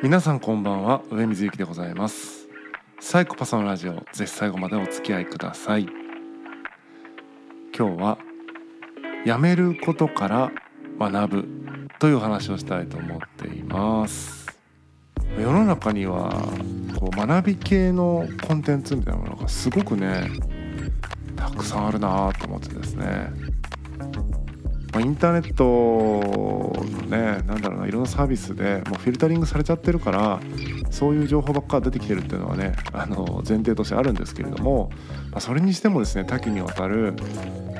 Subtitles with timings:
[0.00, 2.46] 皆さんこんばんは上水幸でございます。
[3.00, 5.88] サイコパスのラジオぜひ最後までお付き合いください。
[7.76, 8.18] 今日は
[9.26, 10.52] やめることから
[11.00, 11.48] 学ぶ
[11.98, 14.46] という話をしたいと思っています。
[15.36, 16.30] 世の中には
[16.96, 20.30] こう学び系のコンテンツみたいなものがすごくね
[21.34, 23.32] たくさんあるなと思ってですね。
[24.92, 30.40] まあ、インターネットのねなんだろうないろんなサービスでもうフィルタリングされちゃってるから
[30.90, 34.90] そういう情報ばっか出てきてるっていうのはねあの前提としてあるんですけれども、
[35.30, 37.14] まあ、それにしてもですね多岐にわたる、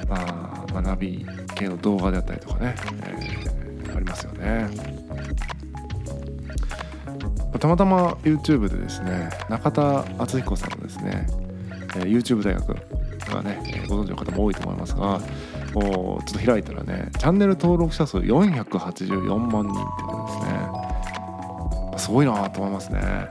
[0.09, 4.69] まあ、学び系の動画であったりとかね、えー、ありますよね。
[7.59, 11.27] たまたま YouTube でですね中田敦彦さんのですね
[12.05, 12.77] YouTube 大学
[13.33, 15.21] がねご存知の方も多いと思いますが
[15.73, 20.89] こうちょっと開いたらねチャンネル登録者数484万人ってことですね。
[21.99, 23.29] すごいなと思いますね。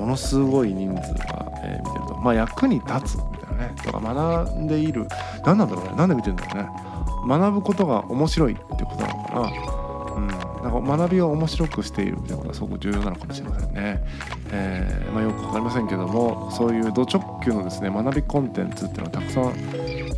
[0.00, 2.16] ものすごい人数が、えー、見てると。
[2.16, 3.74] まあ役に立つみたいなね。
[3.84, 5.06] とか学んでいる。
[5.44, 5.94] 何なんだろうね。
[5.96, 7.38] なんで見てるんだろうね。
[7.38, 9.70] 学ぶことが面白いってことなのかな。
[10.16, 10.34] うん、な
[10.80, 14.02] んか学びを面白くしているみたいなことがすごく重要なのかもしれませんね。
[14.52, 19.52] えーまあ、よく分かりませんけどもそういうド直球のですね学びコンテンツっていうのはたくさん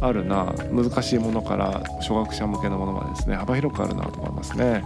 [0.03, 4.85] あるな難しいものから初学者向けのものまでですね幅広くあるなと思いますね。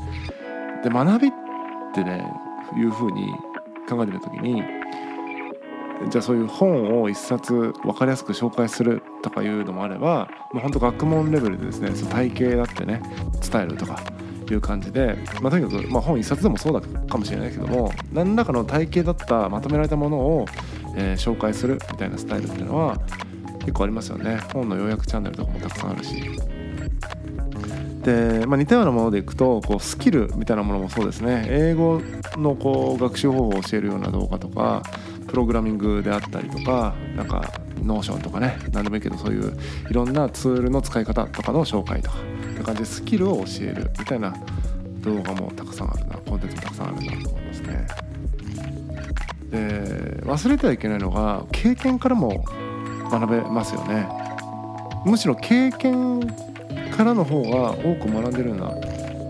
[0.84, 1.30] で学びっ
[1.94, 2.24] てね
[2.76, 3.32] いうふうに
[3.88, 4.62] 考えてみた時に
[6.10, 13.00] じゃあそういう本を一冊分かりやすく紹介するとかいうのもあればもうほんと学問レベルでですねその体系だってね
[13.50, 14.02] 伝えるとか
[14.50, 20.46] いう感じで、まあ、とにかく、まあ、本一冊でもそうだかもしれないけども何らかの体系だったまとめられたものを、
[20.96, 23.00] えー、紹介するみたいなスタイルっていうのは
[23.66, 24.40] 結構ありますよね。
[24.54, 26.14] 本の要約チャンネルとかもたくさんあるし。
[28.02, 31.44] で、まあ、似たようなものでいくとこうスキルみたいなものもそうですね。
[31.48, 32.00] 英語
[32.36, 34.82] のこう学習方法を教えるような動画とか
[35.26, 37.52] プログラミングであったりとかなんか
[37.82, 38.56] Notion とかね。
[38.72, 39.58] 何でもいいけどそういう
[39.90, 42.16] いろんなツールの使い方とかの紹介とか。
[42.56, 44.34] いう感じでスキルを教えるみたいな
[45.00, 46.16] 動画もたくさんあるな。
[46.18, 47.86] コンテンツもたくさんあるなと思いますね。
[49.50, 49.58] で
[50.24, 52.44] 忘れてはいけないのが経験からも
[53.10, 54.08] 学べますよね。
[55.04, 56.20] むしろ経験
[56.96, 58.72] からの方が多く学んでるような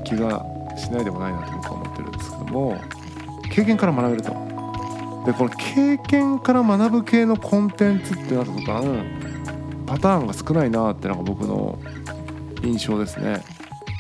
[0.04, 0.44] 気が
[0.76, 2.80] しないでもないなと僕は思ってるんですけども
[3.50, 4.46] 経験から学べると。
[5.26, 8.86] でこの経験から学ぶ系のコンテンツってなった途端
[9.84, 11.78] パターンが少ないなってのが僕の
[12.62, 13.42] 印象ですね。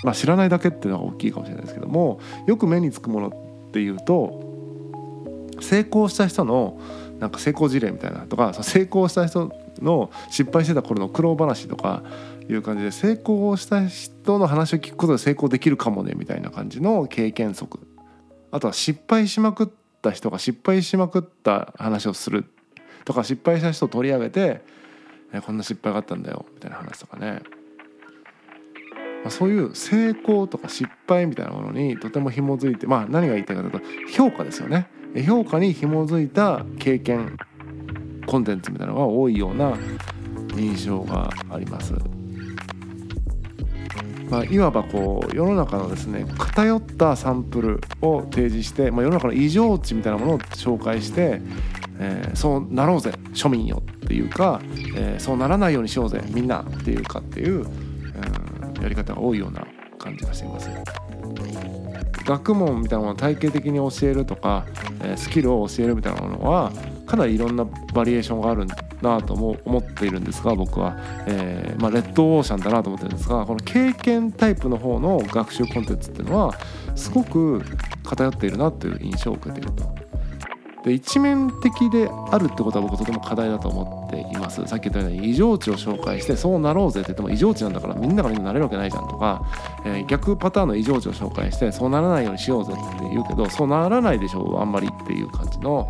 [0.04, 4.44] まあ、知らないだけっていうのが大きいかもしれないですけどもよく目につくものっていうと
[5.60, 6.78] 成功した人の
[7.18, 12.02] なんか成功事例みたいなとか成功した人の失敗してた頃の苦労話とか
[12.48, 17.80] いう感じで成功した人の話を聞くことで成功できるかもねみたいな感じの経験則。
[18.50, 19.68] あとは失敗しまくっ
[20.02, 22.44] た人が失敗しまくった話をする
[23.04, 24.62] とか失敗した人を取り上げて
[25.44, 27.42] こんな失敗があったんだよみたいな話とかね。
[29.22, 34.88] まあ、そういう成功とか失敗みたいなものにとても紐づいてまあ何が言いたいかというと評価ですよね。
[35.26, 37.36] 評価に紐づいた経験。
[38.26, 39.76] コンテンツみたいなのが多いような
[40.56, 41.94] 印象があります。
[44.28, 51.40] まあ、いわばこう世の中のですね偏ったサンプルを提示して、まあ、世の中の異常値みたいなものを紹介して、
[52.00, 54.60] えー、そうなろうぜ庶民よっていうか、
[54.96, 57.96] えー、そうならないようにしようぜみんなっていうかっていう、うん
[58.82, 59.66] やり方が多いような
[59.98, 60.70] 感じがしています。
[62.24, 64.66] 学問みたいなものを体系的に教えるとか、
[65.02, 66.72] えスキルを教えるみたいなものは
[67.06, 68.66] かなりいろんなバリエーションがある
[69.00, 70.96] なとも思っているんですが僕は、
[71.26, 76.54] えー、まあ、レッドオーシャンだなと思ってるんですがこの経験タイプの方の学習コンテンツっていうのは
[76.94, 77.62] すごく
[78.04, 80.06] 偏っているなという印象を受けていると。
[80.86, 89.42] で一面的であるってことは僕とても課題だと思っていますさっき言ったように異常値を紹介してそうなろうぜって言っても異常値なんだからみんながみんななれるわけないじゃんとか、
[89.84, 95.88] えー、逆パターンの異常値を紹介してそうならないようにしようぜって言うけどそうならないでしょうあんまりっていう感じの、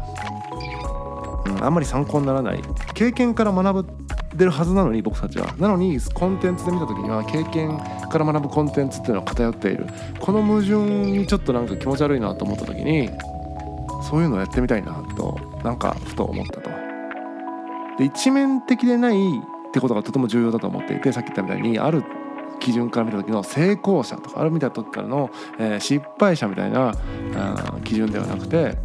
[1.61, 2.63] あんまり参考にならない。
[2.95, 4.07] 経験から学ぶ
[4.37, 5.55] てるはずなのに僕たちは。
[5.59, 7.79] なのにコンテンツで見た時には経験
[8.11, 9.87] から学ぶコンテンツっていうのは偏っている。
[10.21, 13.11] この矛盾にちょっとなんか気持ち悪いなと思った時に
[14.09, 16.71] そういうのをやってみたいなとなんかふと思ったと。
[17.99, 22.05] で一面的でないってことがとても重要だと思っていてさっき言ったみたいにある
[22.61, 26.95] 基準から見た時の成功者とかある見た時からの、えー、失敗者みたいな
[27.85, 28.77] 基準ではなくて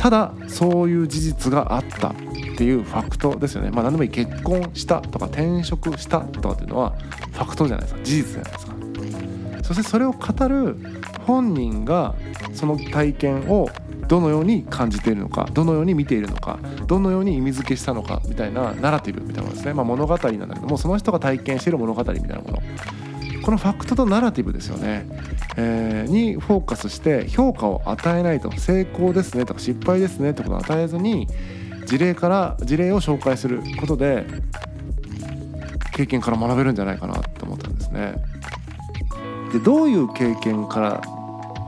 [0.00, 2.14] ただそういう事実があったっ
[2.56, 3.70] ていうファクトですよね。
[3.70, 4.08] まあ何でもいい。
[4.08, 6.92] 結婚したとか転職したとかっていうのは
[7.32, 8.00] ファクトじゃないですか。
[8.02, 8.72] 事実じゃないですか。
[9.62, 10.78] そしてそれを語る
[11.26, 12.14] 本人が
[12.54, 13.68] その体験を
[14.08, 22.58] どのように感じているのかどのように見ているのかどのように意味付けしたのかみたいなナラティブみたいなものですね、まあ、物語なんだけどもその人が体験している物語みたいなもの。
[23.42, 25.06] このファクトとナラティブですよね、
[25.56, 31.26] えー、にフォーカスして評価を与えないと成功ですねとか失敗ですねってことを与えずに
[31.86, 34.26] 事例から事例を紹介することで
[35.92, 38.14] 経験から学べるんじゃないかなって思ったんですね。
[39.52, 41.00] でどういう経験から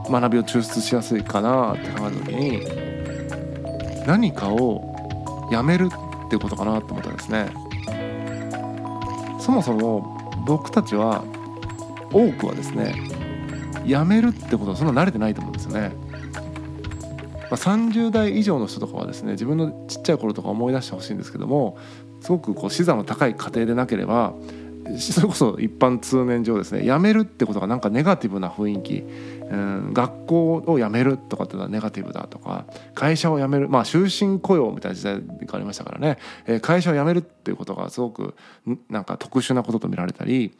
[0.09, 5.89] 学びを抽出しやすいかなって考えた時に何かをやめる
[6.25, 7.51] ってことかなと思ったんですね。
[9.39, 11.23] そもそも僕たちは
[12.13, 12.95] 多くはですね
[13.85, 15.91] やめるってことはそんな慣れてないと思うんですよね。
[17.51, 21.77] まあ、30代以上の人とかはですね自分のちっちゃい頃とか思い出してほしいんですけども
[22.21, 24.33] すごくこう資産の高い家庭でなければ
[24.99, 28.95] それこそ一般通念上ですね辞めるってことがなんかネガティブな雰囲気、
[29.49, 38.35] うん、学校を辞めるとかってのはネガティブだとか会社を辞めるまあ終身雇用みたいな時代がありましたからね、えー、会社を辞めるっていうことがすごく
[38.89, 40.51] なんか特殊なことと見られたり、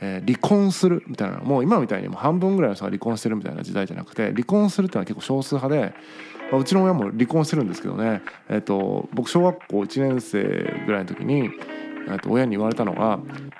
[0.00, 5.94] えー、離婚するみたいなもう今みたいにも半分ぐらいの人が離婚してるみたいな時代じゃなくて離婚するっていうのは結構少数派で。
[6.50, 10.40] まあ、うちの親も離婚してるんですけどね、えーと、僕小学校1年生
[10.84, 11.48] ぐらいの時に、
[12.18, 13.18] と親に言われたのが、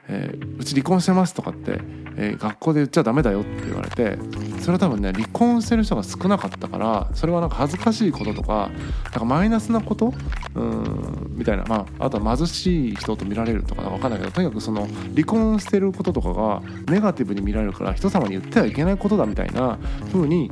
[0.08, 1.80] えー「うち離婚してます」とかって、
[2.16, 4.18] えー、学校で言っちゃダメだよって言われて
[4.60, 8.70] それは多分ね離婚してる人が少なかったからそれはなんか恥ずかしいこととか
[9.04, 10.12] なんかマイナスなこと
[10.54, 19.78] うんみたいな、まあ、あとは貧しい人と見られるとか分かんないけどとにかくその離婚してることとかがネガティブに見られるから人様に言ってはいけないことだみたいな
[20.12, 20.50] 風に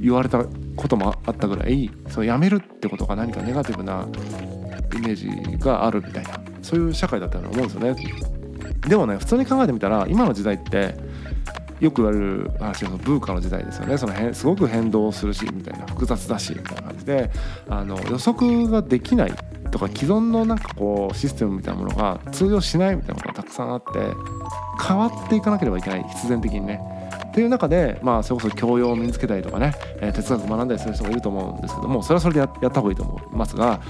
[0.00, 0.44] 言われた
[0.76, 4.08] こともあったぐらいその辞めるってことが何かネガティブな
[4.94, 6.43] イメージがあるみたいな。
[6.64, 7.96] そういう社会だったと思うんですよね。
[8.88, 10.94] でもね普通に考えてみたら今の時代って
[11.80, 17.30] よく言われる話のブーカの時代ですよねそのすごく変動するしみたいな複雑だしみたいな感じで
[17.68, 19.32] あの予測ができない
[19.70, 23.92] とか既存のなんかこうシステムみたいなものが通用しないみたいなことがたくさんあって
[24.86, 26.80] 変わっていかなければいけない必然的にね。
[27.28, 33.80] っていう中で、まあ、それこそ教養を身につけたりとかね、えー、哲学学んだりする人もいると思うんですけどもそれはそれでややった方がいいと思いますが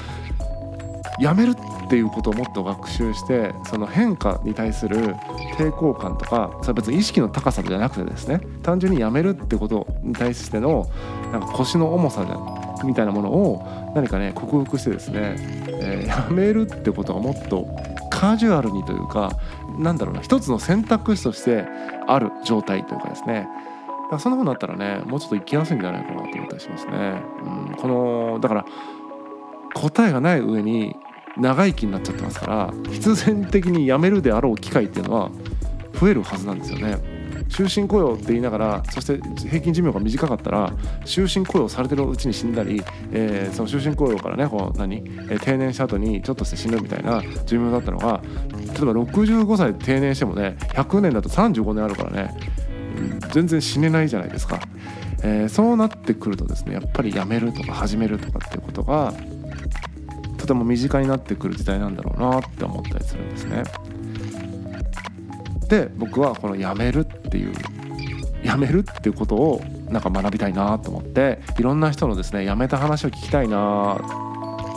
[1.18, 5.14] やめるっていうことをもっと学習してその変化に対する
[5.56, 10.90] 抵抗感とかそれ別に意識の高さじゃなくてですね単純にやめるってことに対しての
[11.30, 15.36] なんか腰の重さじゃみたいなものを何かね克服してですね、
[15.68, 17.66] えー、やめるってことがもっと
[18.10, 19.30] カジュアルにというか
[19.78, 21.64] なんだろうな一つの選択肢として
[22.06, 23.46] ある状態というかですね
[24.04, 27.22] だからそんなふうになったらねもうちょっと生きやすいんじゃないかなと思ったりしますね。
[27.42, 28.66] うん、このだから
[29.74, 30.96] 答えがない上に
[31.36, 35.30] 長生きになっちゃってますから必然的に辞めるであろう機会っていうのは
[36.00, 37.24] 増えるはずなんですよね。
[37.48, 40.72] 終身雇用って言いながらそして平均寿命が短かったら
[41.04, 42.82] 終身雇用されてるうちに死んだり、
[43.12, 48.22] えー、その終身雇用からねこう何、えー、定年した後にちょっとして死ぬみたいな寿命だったのが
[48.52, 52.34] 例えば65歳で定年してもね100年だと35年あるからね
[53.32, 54.60] 全然死ねないじゃないですか。
[55.26, 59.14] えー、そうなってくるとですねやっぱりやめるとか始めるとかっていうことが
[60.44, 63.64] とても身近になってくる時代なんだろうなって思ったりするんですね。
[65.68, 67.54] で僕はこの「やめる」っていう
[68.44, 73.98] 「やめる」っていうことをなんか学びたいなと思っていろんな人のですねやめた話を聞きたいな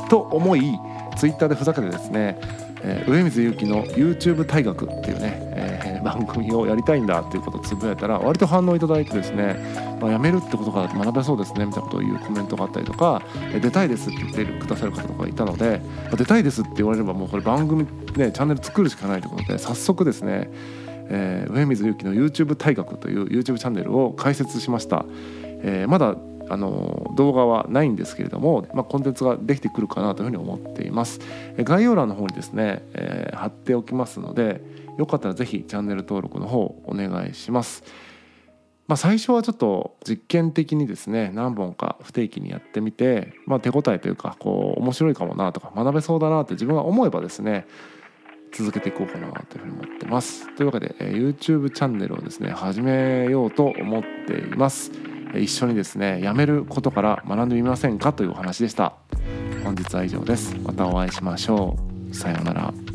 [0.10, 0.80] と思い
[1.18, 2.40] ツイッターでふざけてですね、
[2.82, 5.77] えー、上水祐樹の YouTube 大学っていうね、えー、
[6.08, 13.22] 番組をやりたいんだっていうことをつぶやいたら割と反応いただいてですね、まあ、やめるってことから学べそうですねみたいなことを言うコメントがあったりとか、
[13.62, 15.82] 出たいですって言ってくださる方とかいたので、
[16.16, 17.86] 出たいですって言われればもうこれ番組
[18.16, 20.50] ねチャンネル作るしかないということで早速ですね
[21.10, 25.06] えー、上水祐樹の YouTube 大学という YouTube チャンネルを開設しました、
[25.62, 26.18] えー、まだ
[26.50, 31.20] あの動画はないんですけれども、まあ、コンテンツができてくるかなというふうに思っています。
[31.58, 34.62] 概要欄の方にですね、えー、貼っておきますので
[34.98, 37.84] よかったら是非チャンネル登録の方お願いします
[38.88, 47.68] まあ、最初はちょっと実験的にですね何本か不定期にやってみて、まあ、手応えというかこう面白いかもなとか学べそうだなって自分が思えばですね
[48.54, 50.56] 続けていこうかなというふうに思ってます。
[50.56, 54.92] というわけで、え YouTube チャンネルをですね始めようと思っています。
[55.36, 58.94] 一緒にですねやめることから学んでみませんかというお話でした。
[59.64, 60.56] 本日は以上です。
[60.64, 61.78] またお会いしましょ
[62.10, 62.16] う。
[62.16, 62.87] さようなら。